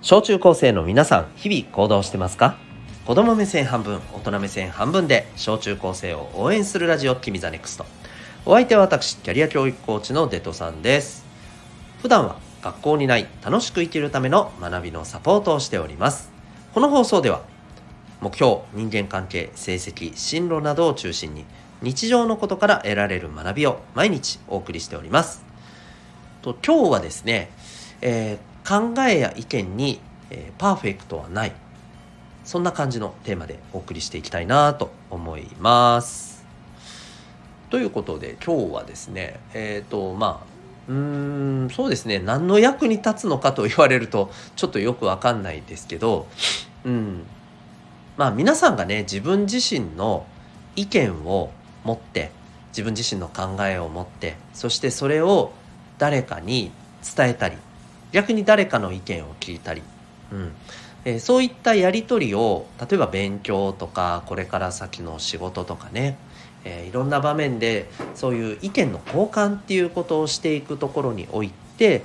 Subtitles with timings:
[0.00, 2.56] 小中高生の皆さん日々行動してますか？
[3.04, 7.84] 子供目線半分大人目線半分で小中高生を応援するラジオ君 the NEXT。
[8.46, 11.26] お相手は私キャリア教育コーチのデトさんです。
[12.00, 16.30] 普段は学校にない楽しく生きるための学びのサポートをしております。
[16.72, 17.42] この放送では
[18.20, 21.44] 目標人間関係成績進路などを中心に
[21.82, 25.44] 日常のことから得られる学びを毎日お送りしております。
[26.42, 27.50] と今日はですね、
[28.00, 31.52] えー、考えや意見に、えー、パーフェクトはない。
[32.44, 36.44] そんな感じのテーマでお送りしていきたいなと思います。
[37.70, 40.96] ということで今日はですねえっ、ー、とまあうー
[41.66, 46.26] んそうですね何の役に立つのかと言われるとちょっとよくわかんないですけど
[46.84, 47.22] うん。
[48.18, 50.26] まあ皆さんがね自分自身の
[50.76, 51.52] 意見を
[51.84, 52.30] 持って
[52.70, 55.52] 自分自身の考えを持ってそしてそれを
[55.98, 56.70] 誰かに
[57.16, 57.56] 伝えたり
[58.12, 59.82] 逆に誰かの意見を聞いたり、
[60.32, 60.52] うん
[61.04, 66.18] えー、そういったやり取りを例えば勉強とかこれから先の仕事とかね、
[66.64, 72.02] えー、いろんな場面でそういう意見の交換っていうことをしていくところにおいて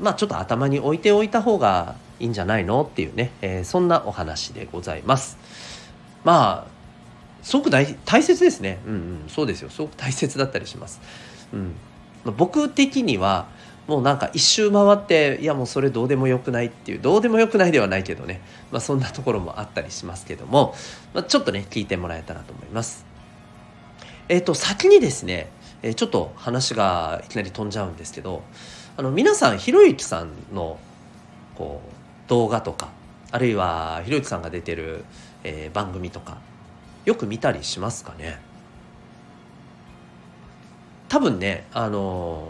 [0.00, 5.38] まあちょっと頭に置いておいた方がいいんじゃないのっていうね、えー、そんなお話でございます。
[6.24, 6.72] まあ
[7.42, 8.78] すごく大大切ですね。
[8.86, 9.70] うんうん、そうですよ。
[9.70, 11.00] すごく大切だったりします。
[11.52, 11.74] うん。
[12.36, 13.46] 僕的には
[13.86, 20.74] もうなんか一周回っていやもうそれどうでもよくないっていうどうでもよくないではないけどね、まあ、そんなところもあったりしますけども、
[21.14, 23.04] まあ、ちょっとね聞いてもらえたらと思います。
[24.28, 25.50] えっ、ー、と先にですね、
[25.82, 28.44] えー、ちょっと話がいきなり飛んじゃうんですけど
[28.96, 30.78] あの皆さんひろゆきさんの
[31.56, 32.88] こう動画とか
[33.32, 35.04] あるいはひろゆきさんが出てる、
[35.42, 36.38] えー、番組とか
[37.04, 38.38] よく見たりしますかね？
[41.08, 42.48] 多分ねあの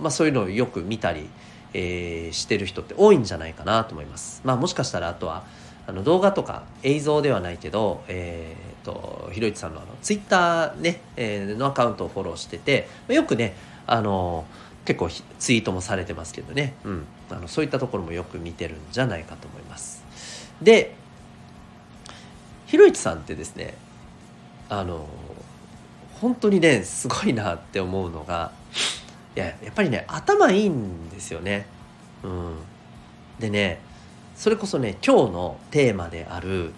[0.00, 1.28] まあそういうのをよく見たり、
[1.72, 4.40] えー、してる人って多いんじゃないかなと思います。
[4.44, 5.44] まあもしかしたらあとは
[5.86, 13.54] あの動画とか映像ではないけど、えーと、ひろゆきさんのあのツイッターね、えー、のアカウントをフォローしててよくね
[13.86, 14.46] あの
[14.84, 20.04] 結構ツイートもされてますけどね、うん、あのそういったところもよく見てるんじゃないかと思います。
[20.62, 20.94] で
[22.66, 23.74] ひろゆきさんってですね
[24.68, 25.06] あの
[26.20, 28.52] 本当にねすごいなって思うのが
[29.36, 31.66] いややっぱりね頭いいんですよね。
[32.22, 32.56] うん、
[33.38, 33.80] でね
[34.36, 36.72] それこそね今日のテーマである、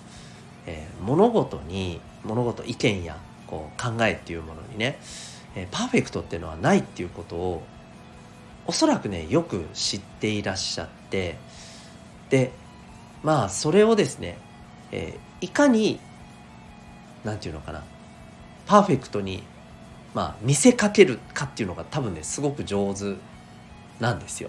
[0.66, 4.98] えー、物事に物事意見やこう考えっていうものにね、
[5.54, 7.62] えー、パーフェクトっていうのはないっていうことを
[8.66, 11.36] おそらくねよく知っていらっしゃって
[12.30, 12.50] で
[13.22, 14.38] まあそれをですね、
[14.90, 16.00] えー、いかに
[17.24, 17.84] 何て言うのかな
[18.66, 19.44] パーフェクトに、
[20.16, 23.16] まあ、見せかけるかっていうのが多分ねすごく上手
[24.00, 24.48] なんですよ。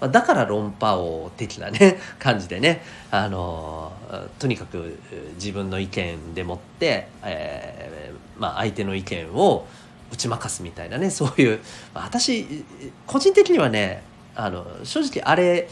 [0.00, 3.92] まだから論破王的なね 感じでねあの
[4.40, 4.98] とにかく
[5.36, 9.68] 自分の意見でもって、えー、まあ、相手の意見を
[10.12, 11.60] 打ち負かすみたいなねそういう、
[11.94, 12.64] まあ、私
[13.06, 14.02] 個人的にはね
[14.34, 15.68] あの正直あれ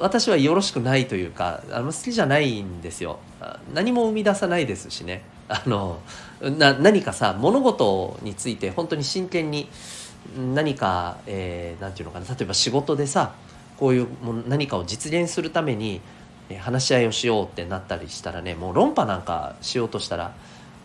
[0.00, 3.20] 私はよろしくないというかあの好きじゃないんですよ
[3.72, 6.00] 何も生み出さないですしねあの
[6.40, 9.68] な何かさ物事について本当に真剣に
[10.54, 13.34] 何か、えー、なんていうのかな例えば仕事でさ
[13.78, 16.00] こういうも何かを実現するために
[16.60, 20.34] 話し合いをしようってなったりしたらねもう論破なんかしようとしたら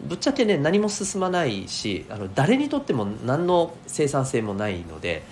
[0.02, 5.24] ぶっちゃけね何も進まないしあの誰にとっても何の生産性もないので、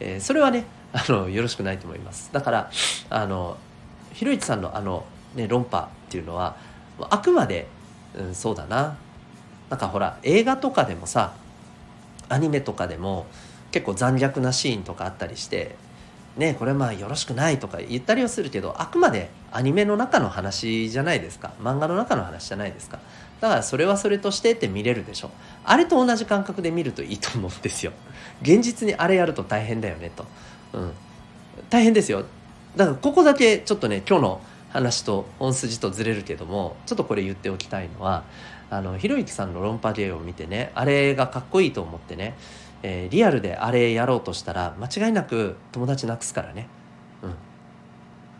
[0.00, 2.30] えー、それはねあのよろしくないと思います。
[2.32, 2.70] だから
[3.10, 3.58] あの
[4.12, 5.04] ひろゆきさんのあの、
[5.34, 6.56] ね、論破っていうのは
[7.10, 7.68] あくまで
[8.18, 8.96] うん、そうだな。
[9.70, 11.34] なんかほら映画とかでもさ
[12.28, 13.26] アニメとかでも
[13.70, 15.76] 結構残虐なシーンとかあったりして
[16.36, 21.52] ねこれまあよろしくないとか言ったりはするけどあくまでアニメの中の話じゃないですか。
[21.60, 22.98] 漫画の中の話じゃないですか。
[23.40, 25.30] だからそれはそれとしてって見れるでしょ。
[25.64, 27.92] あれと同じ感覚で見るといいと思うんですよ。
[28.42, 30.24] 現実にあれやると大変だよねと。
[30.72, 30.92] うん。
[31.70, 32.24] 大変ですよ。
[32.76, 38.24] だからここだけちょっとね今日の話と本筋とずれるけどもちょっとこれ言っておきたいのは
[38.70, 42.36] あのひろゆきさんの論破芸を見てねあれがかっこいいと思ってね、
[42.82, 46.68] えー、リアルであれやろうとしたら間違いなく友達なくすからね。
[47.22, 47.34] うん、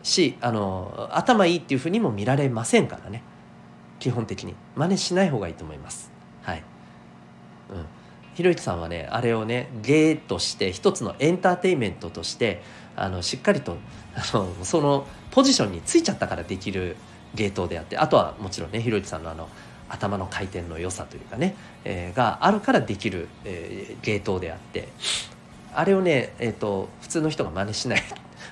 [0.02, 3.22] しあの頭いいっていうふうにも見られませんからね。
[3.98, 4.54] 基本的に。
[4.76, 6.12] 真似しない方がいいと思います。
[6.42, 6.62] はい、
[7.70, 7.86] うん。
[8.38, 12.62] ひろゆきさんはねあれをね芸として一つのエンターテインメントとして
[12.94, 13.76] あのしっかりと
[14.14, 16.94] あのそのポジションについちゃったからできる
[17.34, 19.48] 芸当であってあとはもちろんねひろゆきさんのあの
[19.88, 24.86] 頭の回転の良さというかね、えー、があるからできる、えー、芸当であって
[25.74, 28.02] あれをね、えーと、普通の人が真似しない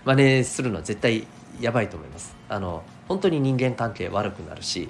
[0.04, 1.28] 真似するのは絶対
[1.60, 2.34] やばいと思います。
[2.48, 4.88] あの本当に人間関係悪くなるし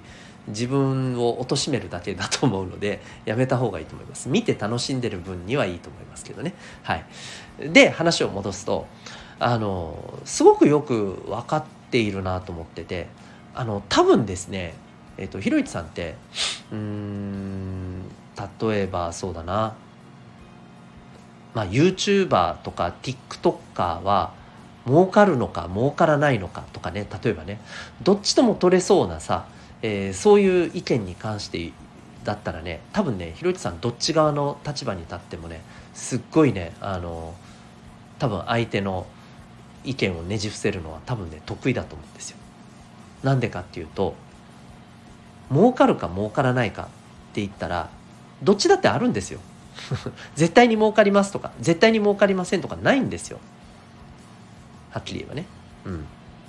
[0.48, 4.28] 自分を貶めるだけだと思うのでやめた方がいいと思います。
[4.28, 6.54] 見て楽しんでる分にはいいと思いますけどね。
[6.82, 7.04] はい。
[7.72, 8.86] で話を戻すと
[9.38, 13.08] あのすごくよく分かっているなと思ってて
[13.54, 14.74] あの多分ですね
[15.18, 16.14] えっ、とひろゆきさんって
[16.70, 18.02] うん
[18.60, 19.74] 例えばそうだな。
[21.54, 24.34] まあ YouTuber とか TikToker は
[24.86, 27.60] 儲かるのか儲からないのかとかね例えばね
[28.02, 29.46] どっちとも取れそうなさ、
[29.82, 31.72] えー、そういう意見に関して
[32.24, 35.62] だったらね多分ねひろゆきさんどっち側の立場に立ってもね
[35.94, 37.34] すっごいねあの
[38.18, 39.06] 多分相手の
[39.84, 42.38] 意見をねじ伏せるのは多分ね得意だと思うんですよ。
[43.22, 44.14] なんでかっていうと
[45.50, 46.86] 儲かるか儲からないかっ
[47.32, 47.88] て言ったら
[48.42, 49.40] どっちだってあるんですよ。
[50.34, 53.38] 絶対に儲かりますとか絶対に儲かりませんとかないんですよ。
[54.90, 55.46] はっきり言えばね。
[55.84, 56.04] うん、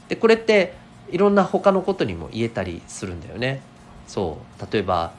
[0.07, 0.73] でこれって
[1.09, 3.61] いろんな他のことにも言えたりするんだよね。
[4.07, 4.73] そう。
[4.73, 5.13] 例えば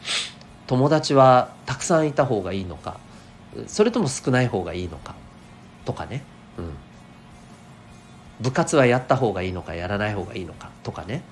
[0.66, 2.98] 友達はたくさんいた方がいいのか。
[3.66, 5.14] それとも少ない方がいいのか。
[5.84, 6.22] とかね。
[6.58, 6.74] うん。
[8.40, 10.70] 部活はやった方がいいのかやらない方がいいのか。
[10.82, 11.22] とかね。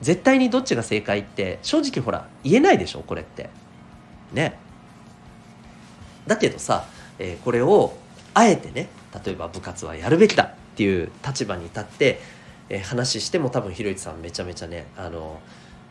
[0.00, 3.50] 絶対にどっちが正解って正直ほら言えないでしょこれって。
[4.32, 4.58] ね。
[6.26, 6.86] だけどさ、
[7.18, 7.96] えー、これを
[8.32, 8.88] あえてね
[9.24, 12.20] 例えば部活はやるべきだっていう立場に立って、
[12.68, 15.40] えー、話しても多分ひろゆきさんめちゃめちゃねあの、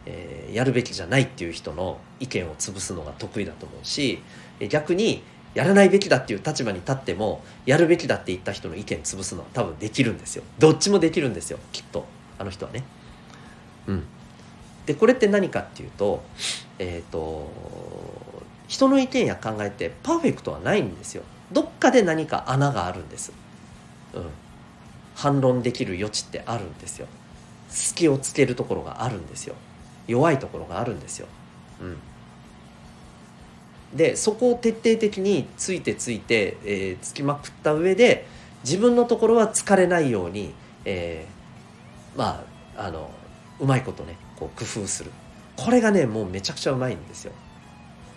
[0.05, 4.21] えー、やるべきじゃないっていう人の意見を潰すのが得意だと思うし
[4.69, 5.23] 逆に
[5.53, 10.43] やらないべきだっていう立場に立ってもやるべきだって言った人の意見潰すのは多分できるんですよ。
[10.57, 12.05] どっちもできるんですよきっと。
[12.39, 12.83] あの人はね。
[13.87, 14.03] うん。
[14.85, 16.23] でこれって何かっていうと
[16.79, 17.51] えっ、ー、と
[18.67, 21.23] 人の意見や考えってパーフェクトはないんですよ。
[21.51, 23.31] どっかで何か穴があるんです。
[24.13, 24.23] うん。
[25.15, 27.07] 反論できる余地ってあるんですよ。
[27.69, 29.55] 隙をつけるところがあるんですよ。
[30.07, 31.27] 弱いところがあるんですよ。
[31.81, 31.97] うん。
[33.97, 38.25] でそこを徹底的についてついて、えー、つきまくった上で
[38.63, 42.43] 自分のところは疲れないように、えー、ま
[42.75, 43.11] ああの
[43.59, 45.11] うまいことねこう工夫する。
[45.55, 47.31] これがねもうめちゃくちゃうまいんですよ、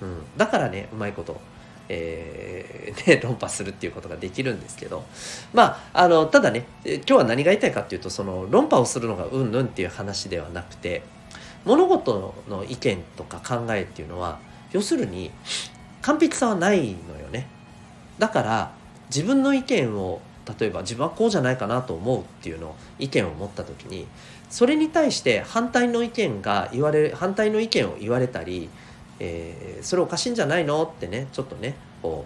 [0.00, 1.38] うん、だからねうまいこと
[1.88, 5.04] えー、 ね、論破するっていうことができるんですけど。
[5.52, 11.02] まああのただね今日は何が言いたいかっていうとその論破をするのがうんぬんっていう話ではなくて
[11.64, 14.38] 物事の意見とか考えっていうのは
[14.72, 15.30] 要するに
[16.02, 17.46] 完璧さはないのよね。
[18.18, 18.72] だから
[19.08, 20.20] 自分の意見を
[20.58, 24.06] 例えば自分はこうじゃないかなと思うっていうのを意見を持った時に
[24.48, 28.68] それに対して反対の意見が言われ反対の意見を言われたり、
[29.18, 30.82] えー、それおかしいんじゃないの？
[30.84, 32.24] ってねちょっとねこ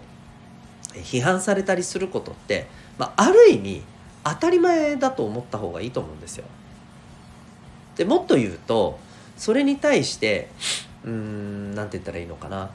[0.93, 2.67] う批判されたりすることって、
[2.97, 3.83] まあ、ある意味
[4.23, 6.45] 当たり前だと思った方がいいと思うんですよ。
[7.95, 8.99] でもっと言うと
[9.37, 10.49] それに対して
[11.03, 12.71] うーん何て言ったらいいのかな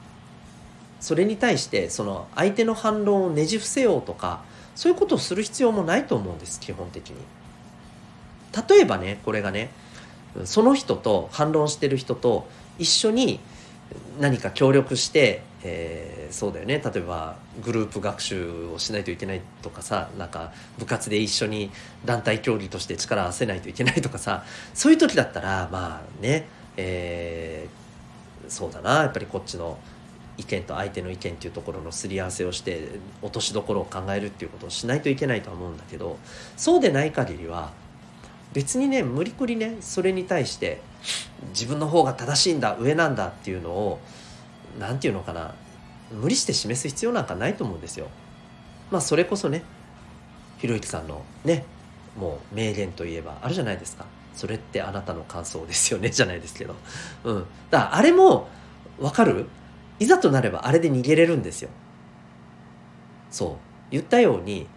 [0.99, 4.41] それに対してその相手の反論をねじ伏せようとか
[4.75, 7.17] そういうことをする必要もないと思うんです基本的に。
[8.67, 9.69] 例えばねこれがね
[10.45, 12.47] その人と反論してる人と
[12.79, 13.39] 一緒に
[14.19, 16.81] 何か協力して、えー、そうだよね。
[16.83, 21.71] 例えばグループ学習をしないといけないとかさなんか部活で一緒に
[22.05, 27.87] 団体競技として力を合わせないといけないとかさそういう時だったらまあね、えー
[28.49, 29.01] そうだな。
[29.01, 29.77] やっぱりこっちの
[30.37, 32.89] 意見と相手の意見っていうところのすり合わせをして
[33.21, 36.19] 落としどころを考えるっていうことをしないといけないとは思うんだけど
[36.55, 37.71] そうでない限りは
[38.53, 40.79] 別にね無理くりねそれに対して
[41.49, 43.99] 自分の方が正しいんだ上なんだっていうのを
[44.79, 45.53] 何て言うのかな
[46.11, 48.07] 無理して示す必要なんかないと思うんですよ。
[48.91, 49.63] まあそれこそね
[50.57, 51.65] ひろゆきさんのね
[52.17, 54.05] もう名言といえばあるじゃないですか。
[54.33, 56.75] それってあなたの感想ですよねじゃないですけど。
[57.23, 57.45] うん。
[57.69, 58.47] だからあれも
[58.99, 59.47] 分かる？
[59.99, 61.69] いざとなればあれで逃げれるんですよ。
[63.31, 63.55] そう。
[63.91, 64.67] 言ったように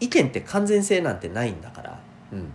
[0.00, 2.00] 意見って完全性なんてないんだから。
[2.32, 2.52] うん。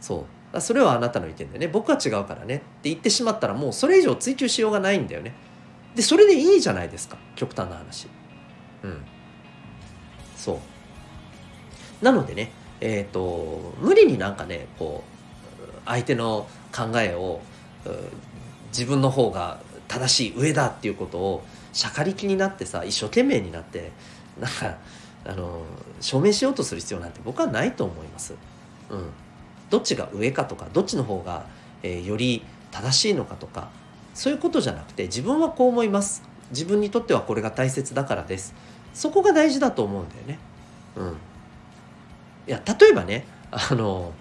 [0.00, 0.24] そう。
[0.60, 1.68] それはあなたの意見でね。
[1.68, 2.56] 僕は違うからね。
[2.56, 5.34] って言ってしまったらもうそれ以上追求しようがないんだよね。
[5.94, 7.16] でそれでいいじゃないですか。
[7.36, 8.08] 極端な話。
[8.82, 9.02] うん。
[10.36, 10.54] そ
[12.00, 12.04] う。
[12.04, 17.40] なのでねえっ、ー、と無理になんかねこう相手の考えを
[18.68, 23.92] 自分の方が正しい上だっていうことをしゃかりきになってさ一生懸命になって
[24.40, 24.76] なんか
[25.24, 25.62] あの
[26.00, 28.34] 証明しようとする必要なんて僕はないと思います。
[28.90, 29.10] うん、
[29.72, 31.46] どっちが上かとかどっちの方が、
[31.82, 33.70] えー、より正しいのかとか
[34.12, 36.22] そういうことじゃなくて自分はこう思います。
[36.50, 38.54] 自分にとってはこれが大切だからです。
[38.92, 40.38] そこが大事だと思うんだよね。
[40.96, 41.08] うん、
[42.46, 44.12] いや例えばねあの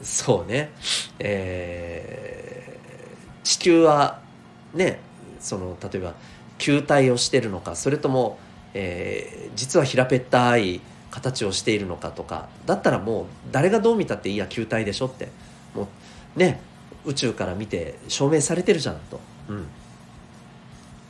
[0.00, 0.72] そうね
[1.18, 4.22] えー、地球は
[4.72, 4.98] ね
[5.40, 6.14] その例えば
[6.56, 8.38] 球体をしてるのかそれとも、
[8.72, 10.80] えー、実は平べったい
[11.10, 15.28] 形をしているのかとかだったらもう誰がどう見たっていや球体でしょって。
[15.74, 15.88] も
[16.36, 16.60] うね
[17.04, 19.20] 宇宙から見て証明されてるじゃんと。
[19.48, 19.66] うん。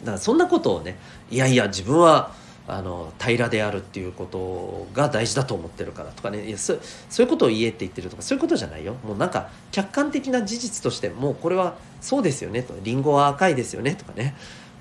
[0.00, 0.96] だからそんなことをね
[1.30, 2.32] いやいや自分は
[2.68, 6.46] あの平らであるっていうことが大事だと思ってるからとかね。
[6.46, 6.76] いやそ
[7.08, 8.94] そういうことを言えって言ってるとかそういうことじゃないよ。
[9.04, 12.74] もうなんか客観的な事実としてもうこれはそうですよねと。
[12.82, 14.36] リンゴは赤いですよねとかね、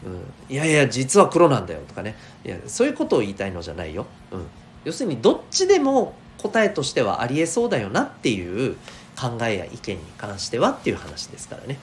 [0.06, 2.16] うん、いやいや実は黒なんだよとかね。
[2.46, 4.46] いやそういうことを言いたいのじゃないよ、うん、
[4.86, 8.76] 要するにどっちでも答えとしてはありえそうだよなっていう
[9.20, 11.78] 考えや意見に関してはっていう話ですからね。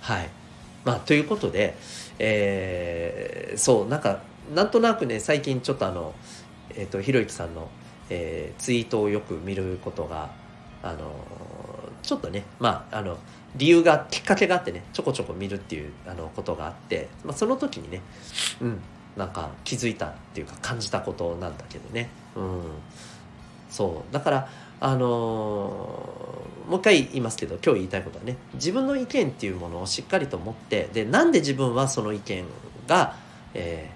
[0.00, 0.28] はい。
[0.84, 1.76] まあということで
[2.18, 4.22] えー、そうなんか
[4.54, 6.14] なんとなくね最近ちょっとあの、
[6.70, 7.68] えーと、ひろゆきさんの、
[8.10, 10.30] えー、ツイートをよく見ることが
[10.82, 11.14] あの
[12.02, 13.18] ちょっとねまああの
[13.56, 18.02] 理由がきっかけがあってねちょこちょこ見るっていうあのことがあって、まあ、その時にね
[18.60, 18.80] うん。
[19.18, 22.08] なんか気づいたっていうか感じたことなんだけどね。
[22.36, 22.62] うん。
[23.68, 24.14] そう。
[24.14, 24.48] だから
[24.80, 25.06] あの
[26.68, 32.44] もう一回言いますけど今日言いたいことはね自分の意見っていうものをしっかりと持ってでなんで自分はその意見
[32.86, 33.16] が、
[33.54, 33.90] え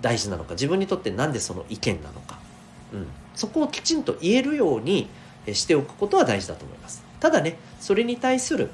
[0.00, 2.38] ー、大事なのか自分にとってなんでその意見なのか、
[2.92, 5.08] うん、そこをきちんと言えるように
[5.52, 7.02] しておくことは大事だと思います。
[7.20, 8.68] ただねそれに対する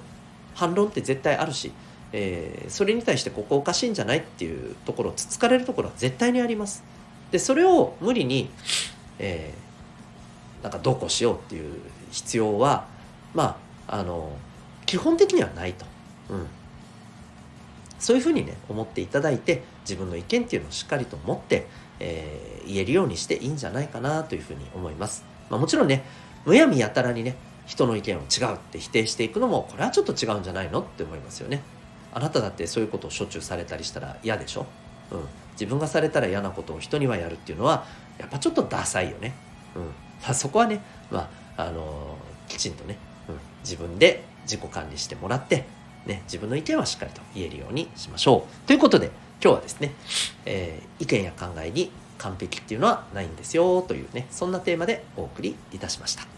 [0.54, 1.70] 反論って絶対あるし、
[2.12, 6.82] えー、それに対してここおかしいんじゃないっていうところをつつかれるところは絶対にあります。
[7.30, 8.50] でそれを無理に、
[9.18, 9.68] えー
[10.62, 12.86] なんかどうこうしようっていう必要は
[13.34, 14.36] まああの
[14.86, 15.86] 基本的にはないと、
[16.30, 16.46] うん、
[17.98, 21.66] そういうふうにね思っていただいて自分の意見っていうのをしっかりと持って、
[22.00, 26.04] えー、言えるようにしていいんじゃないかなというふうに思います、まあ、もちろんね
[26.44, 27.36] むやみやたらにね
[27.66, 31.62] 人の意見を違うって否定していくのもこれはちょっと違うんじゃないのって思いますよね。
[32.12, 34.66] あなただってそういうことをしょっちゅうされたりしたら嫌でしょ、
[35.10, 35.20] うん、
[35.52, 37.86] 自分がされたら嫌なことを人にはやるっていうのは
[38.18, 39.34] やっぱちょっとダサいよね。
[39.76, 42.16] うん、そこはね、まあ、あの
[42.48, 42.96] きちんとね、
[43.28, 45.66] うん、自分で自己管理してもらって、
[46.06, 48.66] ね、自分の意見はしっかりと言えるようにしましょう。
[48.66, 49.10] ということで、
[49.42, 49.92] 今日はですね、
[50.46, 56.37] えー、意見や考えに完璧っていうのはないんですよというね、そんなテーマでお送りいたしました。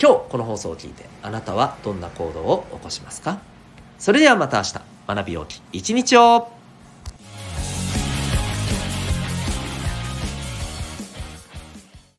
[0.00, 3.40] 今日この放送を聞いてあなたはどんな行動を起こしますか？
[3.98, 4.80] それではまた明日。
[5.08, 6.57] 学びをき一日を。